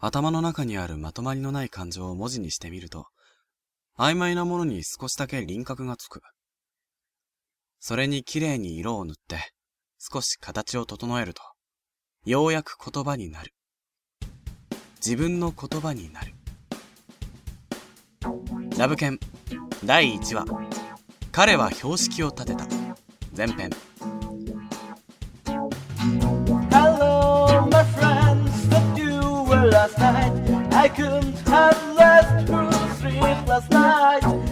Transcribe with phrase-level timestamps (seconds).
[0.00, 3.06] 頭の中にあるまとまりのない感情を文字にしてみると、
[3.98, 6.20] 曖昧なものに少しだけ輪郭がつく。
[7.80, 9.52] それに綺麗に色を塗って、
[9.98, 11.42] 少し形を整えると、
[12.24, 13.52] ようやく言葉になる。
[15.04, 16.34] 自分の言葉になる。
[18.78, 19.18] ラブ犬
[19.84, 20.44] 第1話
[21.32, 22.68] 彼は標識を立てた
[23.36, 23.70] 前編
[29.96, 30.74] last night.
[30.74, 34.47] I couldn't have left through sleep last night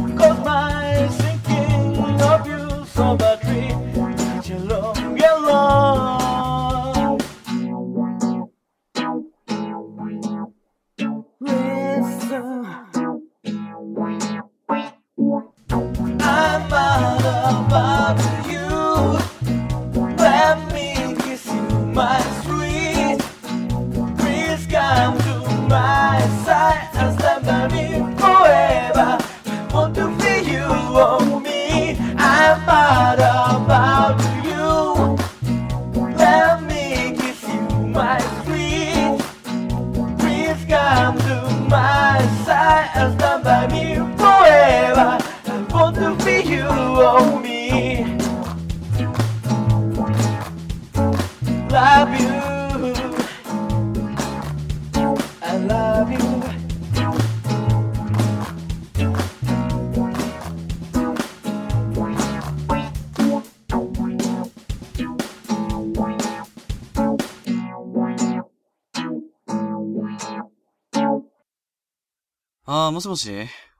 [72.69, 73.31] ああ、もしもし？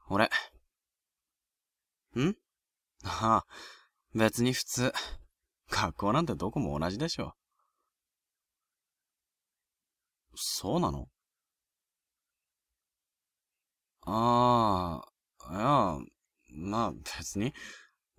[0.09, 0.31] 俺。
[2.17, 2.35] ん？
[3.05, 3.47] ああ、
[4.15, 4.93] 別に普通。
[5.69, 7.35] 学校なんてどこも同じでしょ。
[10.37, 11.09] そうなの？
[14.03, 15.03] あ
[15.41, 15.99] あ、いや、
[16.71, 17.53] まあ別に。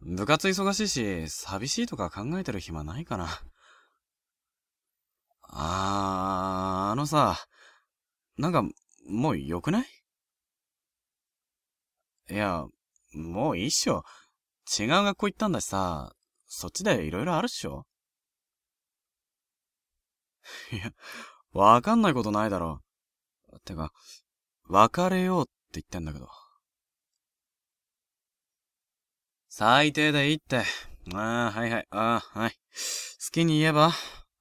[0.02, 3.30] 部活忙しいし、寂しいとか考えてる暇ないかな。
[5.44, 7.38] あー、あのさ、
[8.38, 8.64] なんか、
[9.08, 9.86] もう良くない？
[12.30, 12.66] いや、
[13.14, 14.04] もういいっしょ。
[14.80, 16.14] 違う学校行ったんだしさ、
[16.46, 17.86] そっちで色々あるっしょ。
[20.72, 20.92] いや、
[21.54, 22.82] わかんないことないだろ。
[23.66, 23.92] てか、
[24.70, 26.28] 別れようって言ってんだけど。
[29.50, 30.64] 最低でいいって。
[31.14, 32.52] ああ、はいはい、ああ、はい。
[32.52, 32.58] 好
[33.32, 33.92] きに言えば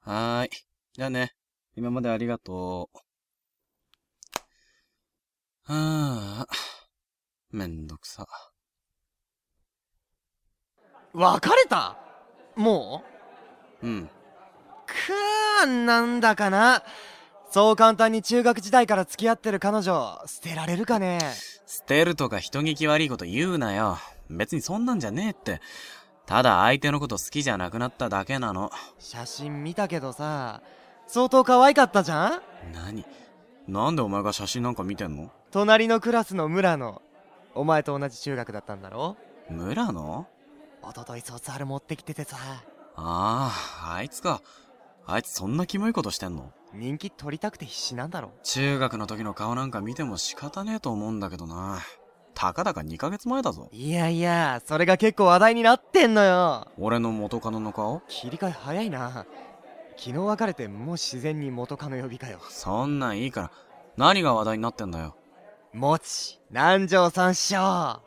[0.01, 0.51] はーい。
[0.93, 1.35] じゃあね。
[1.77, 2.99] 今までありがとう。
[5.65, 6.47] はあ、
[7.51, 8.27] めんどくさ。
[11.15, 11.97] 別れた？
[12.57, 13.05] も
[13.83, 13.89] う？
[13.89, 14.03] ん。
[14.03, 14.09] う
[14.87, 16.83] くーなんだかな
[17.51, 21.19] そう簡単に中学時代から付き合ってる彼女捨てられるかね？
[21.67, 23.99] 捨てるとか人聞き悪いこと言うなよ。
[24.29, 25.61] 別にそんなんじゃねえって。
[26.27, 28.71] ただ相手のこと好きじゃなくなっただけなの。
[28.99, 30.61] 写真見たけどさ
[31.07, 32.43] 相当可愛かったじゃん？
[32.75, 33.07] 何？
[33.69, 35.31] なんでお前が写真なんか見てんの？
[35.53, 37.01] 隣のクラスの村野
[37.57, 39.17] お前と同じ中学だったんだろ？
[39.51, 40.27] 村野
[40.83, 42.63] おととい卒アル持ってきててさあ
[42.97, 44.43] あ、あいつか。
[45.07, 46.53] あいつそんなキモいことしてんの？
[46.75, 48.33] 人気取りたくて必死なんだろ？
[48.43, 51.81] 中学の時の顔なんか見ても仕方ねえと思うんだけどな。
[52.35, 53.71] たかだか2ヶ月前だぞ。
[53.73, 58.03] いやいやそれが結構話題になってんのよ俺の元カノの顔？
[58.09, 59.25] 切り替え早いな
[59.97, 63.51] 昨日別れてもう自然に元カノ呼びかよそんなんいいから。
[63.97, 65.17] 何が話題になってんだよ。
[65.77, 68.01] もち南條さんっしょ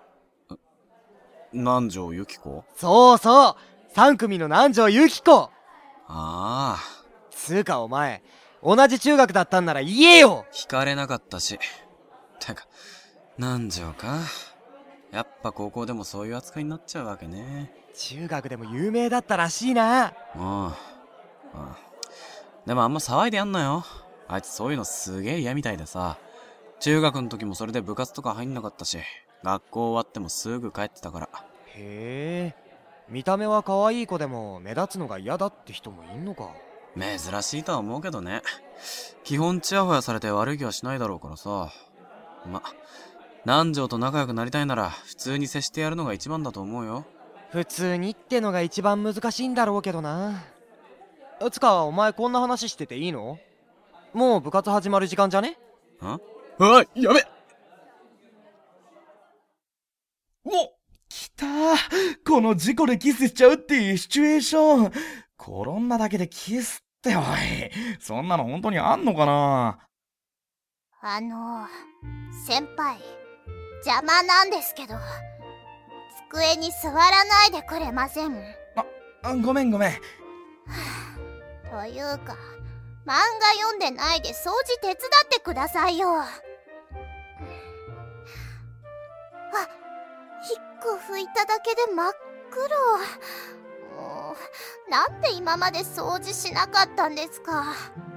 [1.53, 2.63] 南條由紀子？
[2.75, 3.55] そうそう
[3.95, 5.51] 3組の南條由紀子あ
[6.07, 6.79] あ、
[7.29, 8.23] つうかお前
[8.63, 11.59] 同じ中学だったんなら言えよ惹かれなかったし。
[12.39, 12.65] てか、
[13.37, 14.17] 南條か？
[15.11, 17.71] やっぱ高校でもそういう扱いになっちゃうわけね。
[17.93, 20.65] 中学でも有名だったらしいなうん。
[20.65, 20.73] うん。
[22.65, 23.85] でもあんま騒いでやんなよ。
[24.27, 26.17] あいつそういうのすげえ嫌みたいでさ。
[26.79, 28.97] 中学の時もそれで部活とか入んなかったし、
[29.43, 31.29] 学校終わってもすぐ帰ってたから。
[31.75, 32.69] へえ
[33.09, 36.49] 見た目は可愛い子でも目立つのが嫌だって人もいんのか
[36.97, 38.41] 珍しいとは思うけどね。
[39.23, 41.69] 基本チヤホヤされて悪い気はしないだろうからさ。
[42.45, 42.63] ま、
[43.45, 47.05] 南條と仲良くなりたいなら普通に接してやるのが一番だと思うよ。
[47.51, 50.43] 普通にってのが一番難しいんだろうけどな
[51.51, 53.39] つかお前こんな話してていいの？
[54.13, 55.57] もう部活始まる時間じゃね？
[56.03, 56.19] ん？
[56.61, 57.25] おい、やべ
[60.43, 60.51] お
[61.07, 61.45] 来た
[62.27, 64.91] この事故でキスしちゃうっていうシチュエーション。
[65.39, 67.23] 転んだだけでキスっておい。
[68.01, 69.79] そんなの本当にあんのかな？
[71.01, 71.65] あの、
[72.45, 72.97] 先輩、
[73.85, 74.95] 邪魔なんですけど、
[76.29, 78.35] 机に座らないでくれません？
[79.23, 79.91] あごめんごめん。
[81.71, 82.35] というか、
[83.05, 84.97] 漫画読んでないで掃除手伝っ
[85.29, 86.09] てくださいよ。
[90.81, 92.13] 個拭いただけで真っ
[92.49, 94.01] 黒。
[94.01, 94.33] も
[94.87, 97.65] う、なんで今まで掃除しなかったんですか？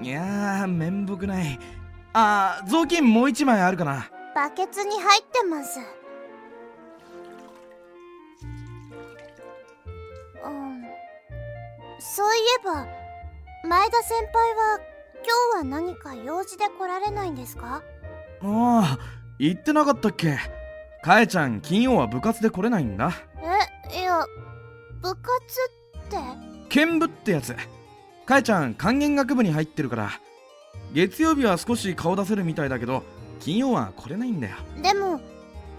[0.01, 1.59] いやー、めんぼくない。
[2.13, 4.09] あー、雑巾もう一枚あるかな。
[4.35, 5.81] バケツに入ってます。
[10.45, 10.83] うん。
[11.99, 12.87] そういえば、
[13.69, 14.79] 前田先輩は
[15.25, 17.77] 今日は何か用事で来られないんですか？
[17.77, 17.83] あ
[18.43, 18.99] あ、
[19.39, 20.39] 言ってなかったっけ？
[21.03, 23.13] かえちゃん、金曜は部活で来れないんだ。
[23.93, 24.25] え、いや、
[25.01, 25.21] 部活
[26.07, 26.17] って？
[26.69, 27.57] 剣舞ってやつ。
[28.25, 30.11] かえちゃん、管弦楽部に入ってるから。
[30.93, 33.03] 月曜日は少し顔出せるみたいだけど、
[33.41, 34.57] 金曜は来れないんだよ。
[34.81, 35.21] でも、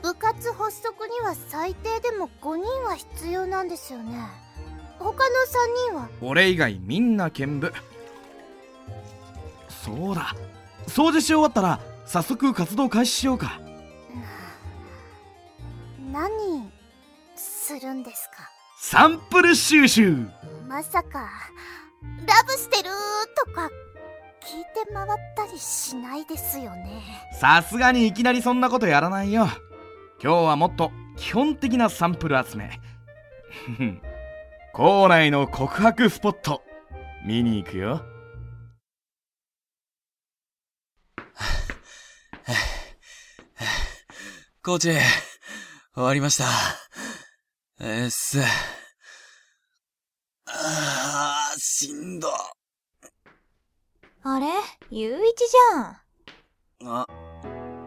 [0.01, 4.27] 部活発足には最低でも5人は必要なんですよね。
[4.99, 5.19] 他の3
[5.91, 6.09] 人は？
[6.21, 7.71] 俺以外みんな剣舞。
[9.69, 10.35] そうだ。
[10.87, 13.61] 掃除し終わったら、早速活動開始しようか。
[16.13, 16.71] 何
[17.35, 18.47] するんですか？
[18.79, 20.15] サンプル収集
[20.67, 21.27] まさか、
[22.27, 22.89] ラブしてる
[23.35, 23.67] とか
[24.41, 27.01] 聞いて回ったりしないですよね。
[27.39, 29.47] さすがにいきなりそんなことやらないよ。
[30.21, 32.79] 今日はもっと基本的なサンプル集め。
[34.73, 36.61] 校内の告白スポット、
[37.25, 38.05] 見に行くよ。
[44.63, 44.91] コーチ、
[45.95, 46.45] 終わりました。
[47.79, 48.39] えーっす。
[50.47, 52.29] あー、しんど。
[54.23, 54.47] あれ？
[54.89, 55.83] ゆういちじゃん。
[56.97, 57.05] あ、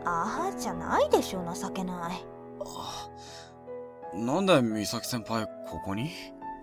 [0.04, 2.24] ああ、じゃないでしょ、情けない。
[4.14, 6.12] なんで美咲先輩、ここに？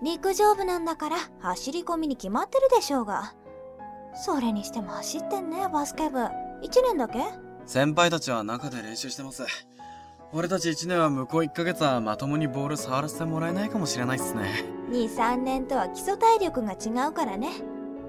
[0.01, 3.33] 陸上部なんだから走り込みに決まってるでしょうが。
[4.15, 6.25] それにしても走ってんね、バスケ部。
[6.61, 7.19] 一年だけ？
[7.65, 9.43] 先輩たちは中で練習してます。
[10.35, 14.65] 俺たち1年は向こう1ヶ月はまともにボール触らせてもらえないかもしれないっすね。
[14.89, 17.49] 2、3年とは基礎体力が違うからね。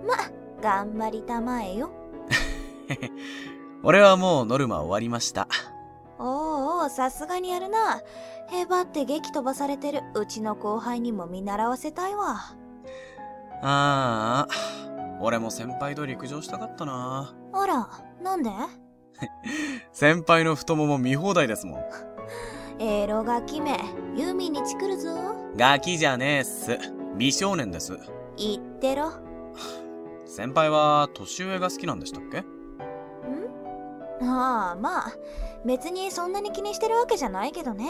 [0.06, 0.14] ま、
[0.62, 1.90] 頑張りたまえよ。
[3.84, 5.46] 俺はもうノルマ終わりました。
[6.18, 8.00] おうおう、さすがにやるな。
[8.48, 12.36] へばって激飛ばされてるうちの後輩にも見習わせたいわ。
[13.62, 14.48] ああ、
[15.20, 17.34] 俺も先輩と陸上したかったな。
[17.52, 17.88] あら、
[18.22, 18.50] なんで？
[19.92, 22.13] 先輩の太もも見放題ですもん。
[22.86, 23.78] エロガキめ、
[24.14, 25.08] ユミにチクるぞ。
[25.56, 26.78] ガキじゃねえっす。
[27.16, 27.98] 美少年です。
[28.36, 29.10] 言ってろ。
[30.26, 32.40] 先輩は年上が好きなんでしたっけ？
[32.40, 32.44] ん？
[34.28, 35.12] ああ、まあ、
[35.64, 37.88] 別にそんなに気にしてるわけじゃないけどね。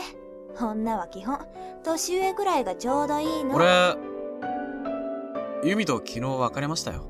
[0.61, 1.41] 女は基本、
[1.82, 3.56] 年上ぐらいがちょうどいいの。
[3.56, 3.96] 俺、
[5.64, 7.05] ユミと昨日別れましたよ。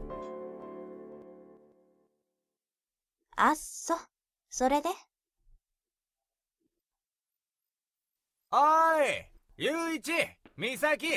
[3.36, 3.94] あっそ。
[4.48, 4.88] それで？
[8.54, 10.12] おーいゆういち
[10.56, 11.08] みさき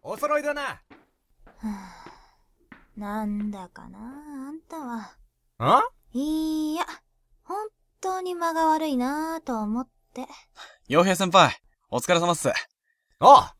[0.00, 0.80] お揃いだなは
[1.64, 2.04] あ
[2.96, 5.10] なんだかな、あんたは。
[5.58, 5.82] あ？
[6.12, 6.84] いいや、
[7.42, 7.66] 本
[8.00, 10.28] 当に間が悪いなぁと思って。
[10.86, 12.52] 洋平先輩、お疲れ様っす。
[13.18, 13.54] あ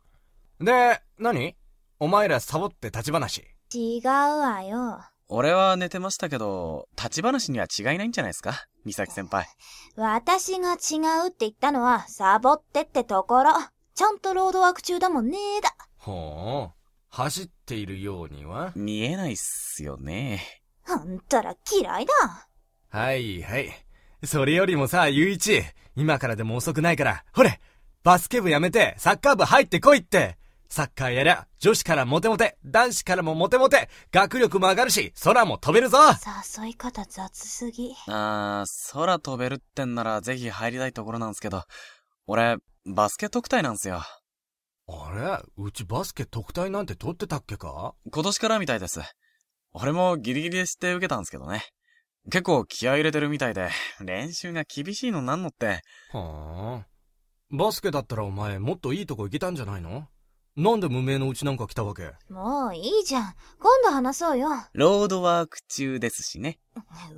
[0.60, 1.56] で、何？
[1.98, 3.44] お前らサボって立ち話。
[3.74, 5.00] 違うわよ。
[5.36, 8.66] 俺は寝てましたけど、立ち話には違いないんじゃないですか？
[8.86, 9.48] 美咲先輩。
[9.96, 13.50] 私が違うって言ったのは、サボってってところ。
[13.96, 15.74] ちゃんとロードワーク中だもんねーだ。
[15.96, 16.74] ほう。
[17.08, 18.70] 走っているようには？
[18.76, 20.40] 見えないっすよね。
[20.86, 22.12] あんたら嫌いだ。
[22.90, 23.72] はいはい。
[24.22, 25.64] それよりもさ、ゆういち、
[25.96, 27.60] 今からでも遅くないから、ほれ
[28.04, 30.36] バスケ部やめて、サッカー部入ってこいって
[30.74, 35.98] サッカーやりゃ、女子からモテモテ、男子からもモテモテ、学力も上がるし、空も飛べるぞ
[36.60, 37.94] 誘い方雑すぎ。
[38.08, 41.62] あー、空飛べるってんならぜひ入りたいところなんすけど、
[42.26, 44.02] 俺、バスケ特待なんすよ。
[44.88, 45.64] あれ？
[45.64, 47.94] うちバスケ特待なんて取ってたっけか？
[48.12, 49.00] 今年からみたいです。
[49.74, 51.62] 俺もギリギリで知って受けたんすけどね。
[52.32, 56.86] 結構気合い入れてるみたいで、練習が厳しいのなんのって、はあ。
[57.52, 60.08] バスケだったらお前もっといいとこ行けたんじゃないの？
[60.56, 62.12] なんで無名のうちなんか来たわけ？
[62.28, 63.34] もういいじゃん。
[63.58, 64.48] 今度話そうよ。
[64.72, 66.58] ロードワーク中ですしね。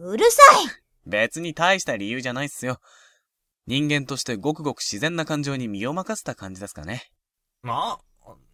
[0.00, 2.78] うるさい別に大した理由じゃないっすよ。
[3.66, 7.10] 人間としてごくごく自然な感情に身を任せた感じですかね。
[7.64, 7.98] あ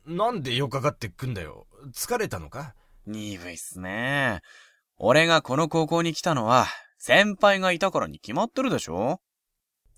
[0.04, 1.66] なんでよかかってくんだよ。
[1.94, 2.74] 疲れたのか？
[3.06, 4.40] 鈍いっすね。
[4.96, 6.66] 俺がこの高校に来たのは、
[6.98, 9.20] 先輩がいたからに決まってるでしょ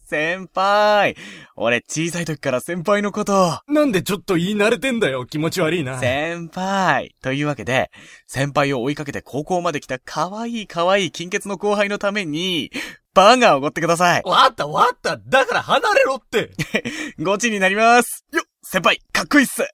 [0.06, 1.16] 先輩
[1.56, 3.60] 俺小さい時から先輩のこと。
[3.66, 5.98] なんでちょっと言い慣れてんだよ、気持ち悪いな。
[5.98, 7.90] 先輩というわけで、
[8.26, 12.70] 先輩を追いかけて高校まで来た可愛い可愛い金欠の後輩のために、
[13.14, 14.22] バーガーをおごってください。
[14.24, 16.50] わかったわかっただから離れろって
[17.22, 18.26] ゴチになります。
[18.32, 19.62] よっ先輩、かっこいいっす。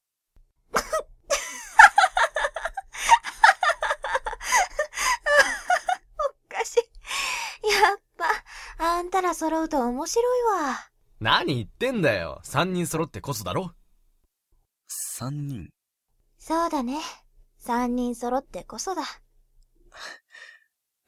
[0.73, 0.79] お
[6.55, 6.79] かしい。
[7.73, 8.25] やっぱ、
[8.83, 10.75] あんたら揃うと面白いわ。
[11.21, 12.41] 何言ってんだよ。
[12.43, 13.73] 三人揃ってこそだろ
[14.87, 15.69] 三人。
[16.39, 16.99] そうだね。
[17.59, 19.03] 三人揃ってこそだ。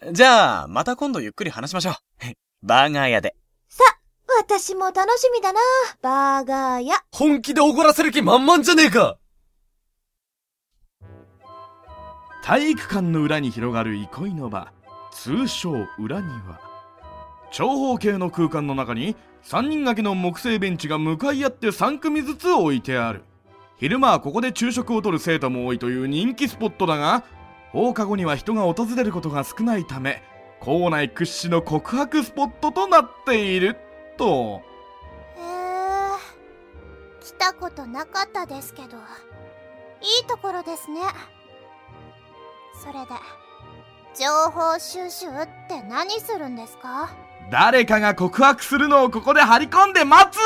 [0.13, 1.95] じゃあ、また今度ゆっくり話しましょう。
[2.63, 3.37] バーガー屋で。
[3.71, 3.83] さ、
[4.39, 5.61] 私も楽しみだな。
[6.03, 7.03] バーガー屋。
[7.11, 9.17] 本気で怒らせる気満々じゃねえか
[12.45, 14.73] 体育館の裏に広がる憩いの場
[15.11, 16.72] 通称裏庭
[17.53, 23.25] 長方形の空間の中に3人掛けの木製ベンチが向かい合って3組ずつ置いてある。
[23.77, 27.25] 昼間はここで昼食をとる生徒も多いという人気スポットだが
[27.73, 30.23] 放課後には人が訪れることが少ないため
[30.61, 33.77] 校内屈指の告白スポットとなっている
[34.17, 34.63] と。
[35.37, 41.01] へえ来たことなかったですけどいいところですね。
[42.83, 43.11] それで
[44.19, 45.31] 情報収集っ
[45.69, 47.11] て何するんですか？
[47.53, 50.39] 誰かが告白するのをここで張り込んで待つ！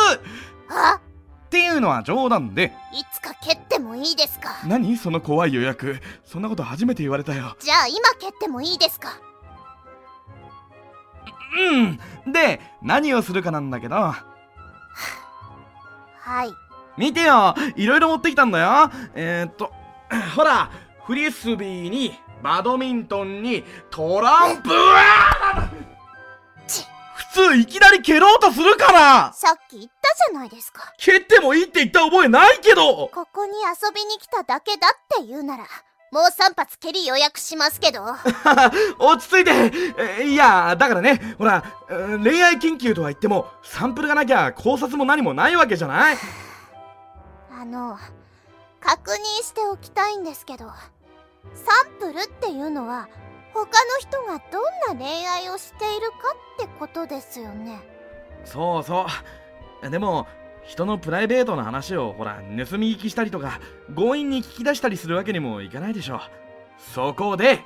[0.68, 1.00] あ
[1.46, 2.72] っていうのは冗談で。
[2.92, 4.48] いつか蹴ってもいいですか？
[4.66, 4.96] 何？
[4.96, 6.00] その怖い予約。
[6.24, 7.56] そんなこと初めて言われたよ。
[7.60, 9.10] じゃあ今蹴ってもいいですか？
[11.56, 12.32] うん。
[12.32, 13.94] で何をするかなんだけど。
[13.94, 14.16] は
[16.44, 16.52] い。
[16.98, 17.54] 見てよ。
[17.76, 18.90] いろいろ持ってきたんだよ。
[19.14, 19.70] えー、っと
[20.34, 20.72] ほら。
[21.06, 24.70] フリスビーにバドミントンにトランプ
[27.36, 29.32] 普通いきなり蹴ろうとするから。
[29.34, 30.90] さっき言ったじゃないですか。
[30.96, 33.10] 蹴ってもいいって言った覚えないけど。
[33.12, 35.64] ここに遊びに来ただけだって言うなら
[36.12, 38.00] もう3発蹴り予約しますけど。
[38.98, 39.52] 落ち着いて。
[40.18, 46.16] えいやだからねほらえー恋愛研究とは言ってもサンプルがなきゃ考察も何もないわけじゃない。
[47.52, 47.98] あの
[48.80, 50.64] 確認しておきたいんですけど
[51.52, 53.08] サンプルっていうのは
[53.56, 53.68] 他の
[54.00, 54.60] 人がど
[54.94, 56.16] んな恋愛をしているか
[56.56, 57.80] ってことですよね。
[58.44, 59.06] そうそ
[59.82, 59.90] う。
[59.90, 60.26] でも
[60.64, 63.60] 人のプライベートな話をほら盗み聞きしたりとか
[63.94, 66.20] 強引に聞き出したりするわけにもいかないでしょ
[66.94, 67.60] そこで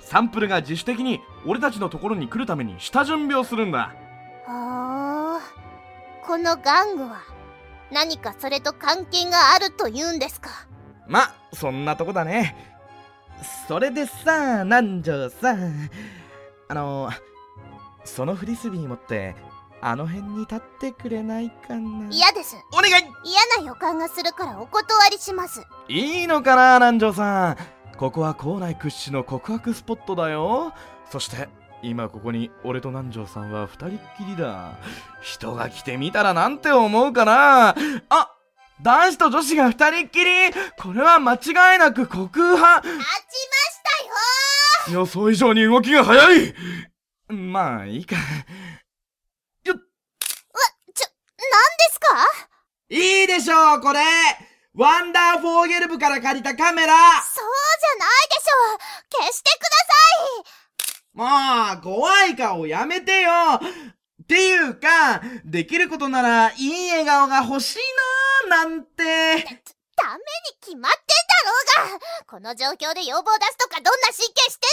[0.00, 3.94] サンプルが自主的に俺たちのところに来るために下準備をするんだ。
[4.46, 5.40] はあ
[6.26, 7.20] この玩具は
[7.92, 10.50] 何かそれと関係があると言うんですか？
[11.06, 12.69] まそんなとこだね
[13.68, 15.90] それでさ南條さん。
[16.68, 17.10] あの
[18.04, 19.34] そのフリスビー持って
[19.80, 22.08] あの辺に立ってくれないかな。
[22.10, 22.56] 嫌です。
[22.72, 23.04] お願い。
[23.24, 25.66] 嫌な予感がするからお断りします。
[25.88, 27.56] いいのかな南條さん。
[27.96, 30.72] ここは校内屈指の告白スポットだよ。
[31.10, 31.48] そして
[31.82, 34.78] 今ここに俺と南條さんは二人っきりだ。
[35.22, 37.74] 人が来てみたらなんて思うかな。
[38.10, 38.36] あ
[38.82, 40.30] 男子と女子が二人っきり。
[40.78, 43.06] これは間違いなく告白勝ちまし
[44.86, 46.54] たよ予想以上に動きが早い。
[47.28, 48.16] まあいいか。
[48.16, 48.24] よっ。
[49.64, 49.82] ちょ何で
[51.92, 52.06] すか？
[52.88, 54.00] いいでしょうこれ。
[54.74, 56.94] ワンダーフォーゲル部から借りたカメラ。
[56.94, 57.44] そう
[57.80, 59.24] じゃないでしょう。
[59.24, 59.94] 消してくださ
[60.36, 60.60] い。
[61.12, 63.30] もう、怖い顔やめてよ
[64.30, 67.78] っていうか、できることなら、いい笑顔が欲しい
[68.48, 68.94] ななんて。
[69.02, 69.58] ダメに
[70.60, 72.06] 決まってんだろうが。
[72.28, 74.68] この状況で要望出すとかどんな神経して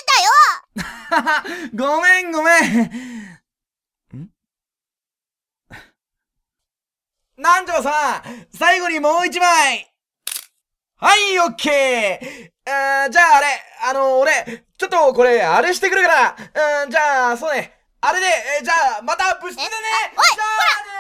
[0.78, 1.90] んだよ。
[1.98, 2.62] ごめんごめん。
[4.16, 4.30] ん？
[7.38, 9.92] 南條さん、最後にもう一枚。
[10.98, 12.72] はい、オッケー。
[12.72, 13.48] あーじゃああれ、
[13.90, 16.36] あの、俺、ちょっとこれ、あれしてくるから、
[16.84, 20.48] うん、じゃあ、そうね、あれで、えーじゃあ、また部室でねえおいじゃあ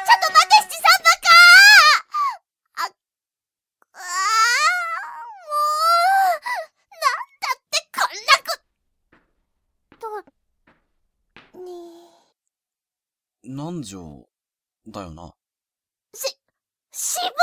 [0.05, 1.29] ちょっと待って七三バカ
[2.81, 2.89] あ、
[3.93, 4.01] あー
[5.47, 5.53] も
[6.33, 6.41] う、
[7.03, 10.25] なんだってこんなこ
[11.53, 11.69] と、に、
[13.43, 14.27] 南条、
[14.87, 15.33] だよな。
[16.15, 16.35] し、
[16.91, 17.33] 渋谷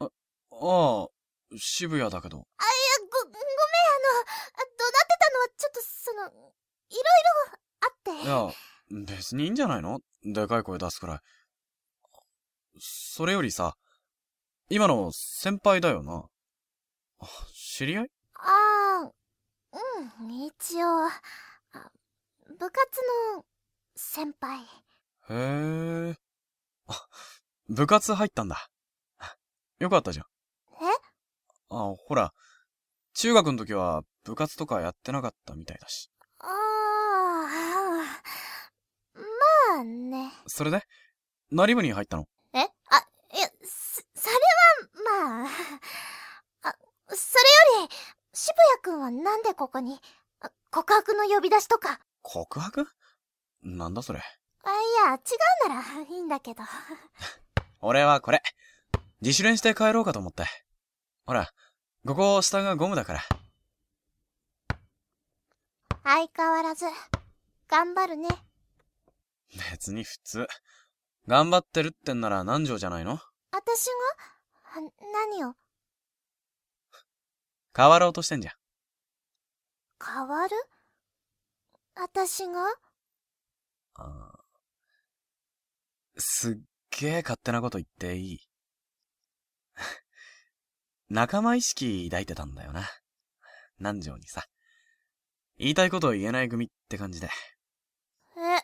[0.00, 1.08] くんああ、
[1.58, 2.38] 渋谷だけど。
[2.38, 6.22] あ、いや、ご、ごめん、あの、怒鳴ってたのはちょっと、その、
[6.88, 7.02] いろい
[7.50, 8.10] ろあって。
[8.22, 8.50] いや、
[9.06, 10.00] 別にいいんじゃないの？
[10.22, 11.20] でかい声出すくらい。
[12.78, 13.76] それよりさ、
[14.68, 16.24] 今の先輩だよな？
[17.20, 18.10] あ知り合い？
[18.34, 19.12] ああ、
[20.22, 21.06] うん、一応。
[21.06, 21.10] あ
[22.58, 23.00] 部活
[23.36, 23.44] の
[23.96, 24.60] 先輩。
[24.60, 26.16] へえ。
[26.86, 27.08] あ、
[27.68, 28.68] 部活入ったんだ。
[29.78, 30.26] よかったじゃん。
[30.26, 30.86] え？
[31.70, 32.32] あ、ほら、
[33.14, 36.10] 中学の時は部活とかやってなかったみたいだし。
[36.38, 36.50] ああ、
[39.14, 40.32] まあね。
[40.46, 40.82] それで？
[41.50, 42.26] 何部に入ったの？
[42.52, 42.58] え？
[42.60, 45.48] あ、いや、そ、それは、まあ。
[46.68, 46.74] あ、
[47.08, 47.38] そ
[47.76, 47.94] れより、
[48.32, 50.00] 渋谷くんはなんでここに、
[50.40, 52.00] あ告白の呼び出しとか。
[52.22, 52.88] 告白？
[53.62, 54.20] なんだそれ？
[54.64, 55.18] あ、いや、違
[55.66, 56.62] うならいいんだけど。
[57.80, 58.42] 俺はこれ。
[59.20, 60.44] 自主練して帰ろうかと思って。
[61.26, 61.50] ほら、
[62.06, 63.20] ここ下がゴムだから。
[66.02, 66.84] 相変わらず、
[67.68, 68.28] 頑張るね。
[69.70, 70.46] 別に普通。
[71.26, 73.18] 頑張ってるってんなら南條じゃないの？
[73.52, 73.92] 私が？
[74.62, 75.54] は何を？
[77.76, 78.54] 変わろうとしてんじゃん。
[80.04, 80.54] 変わる？
[81.94, 82.66] 私が？
[83.96, 86.56] あーすっ
[87.00, 88.38] げえ勝手なこと言っていい？
[91.08, 92.88] 仲間意識抱いてたんだよな。
[93.78, 94.44] 南條にさ。
[95.56, 97.28] 言いたいことを言えない組って感じで。
[98.36, 98.60] え、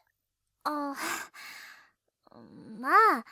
[0.64, 0.94] あ、
[2.78, 3.24] まあ、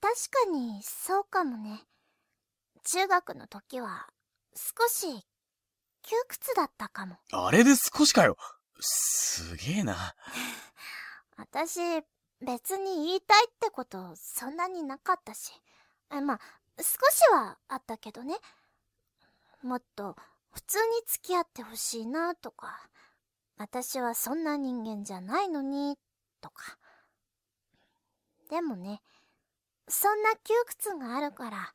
[0.00, 1.82] 確かにそうかもね。
[2.84, 4.08] 中学の時は
[4.54, 5.24] 少し
[6.02, 7.16] 窮屈だったかも。
[7.32, 8.36] あれで少しかよ
[8.80, 10.14] すげえな。
[11.36, 11.80] 私、
[12.40, 15.52] 別に言いたいってことそんなになかったし。
[16.12, 16.40] えまあ、
[16.78, 18.36] 少しはあったけどね。
[19.62, 20.16] もっと
[20.50, 22.88] 普通に付き合ってほしいなとか、
[23.56, 25.96] 私はそんな人間じゃないのに、
[26.42, 26.76] とか。
[28.50, 29.00] でもね、
[29.88, 31.72] そんな窮屈があるから、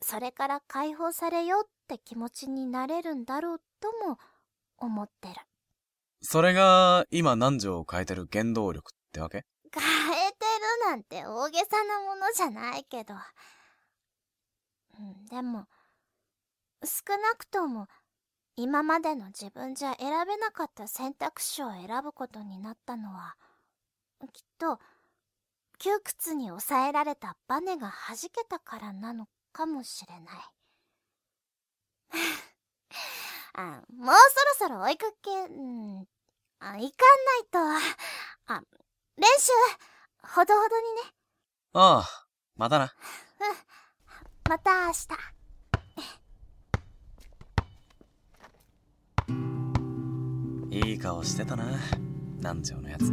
[0.00, 4.18] それから解放されようって気持ちになれるんだろうとも
[4.78, 5.34] 思ってる。
[6.20, 9.44] それが今南條を変えてる原動力ってわけ？
[9.72, 10.36] 変えて
[10.86, 13.14] るなんて大げさなものじゃないけど。
[14.98, 15.66] うん、でも、
[16.84, 17.88] 少なくとも、
[18.56, 23.34] 今までの自分じゃ選べなかった選択肢を選ぶことになったのは、
[24.28, 24.78] きっと、
[25.78, 30.38] 窮屈に抑えられたバネが弾けたからなのかもしれない。
[33.56, 34.14] あもう
[34.58, 36.08] そろそろ追いかけ、うん、
[36.60, 37.58] あ、行かないと、
[38.46, 38.62] あ、
[39.16, 39.52] 練習、
[40.22, 41.14] ほどほどにね。
[41.74, 42.94] ああ、またな。
[44.48, 45.08] また明日。
[50.70, 51.64] いい顔してたな。
[52.38, 53.12] 南條のやつ。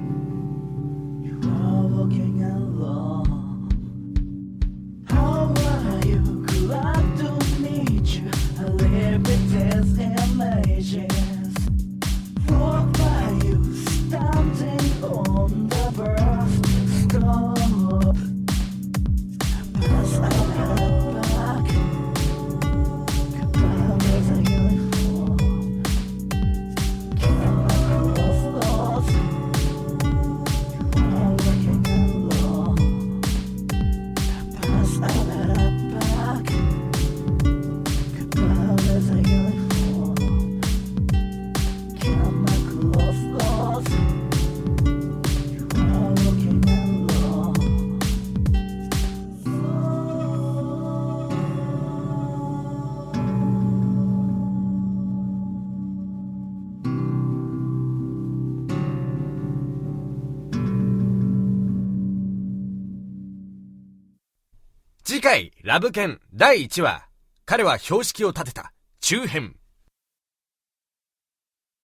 [65.71, 67.07] ラブケン第1話。
[67.45, 68.73] 彼は標識を立てた。
[68.99, 69.55] 中編。